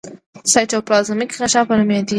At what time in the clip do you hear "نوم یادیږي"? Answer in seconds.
1.77-2.09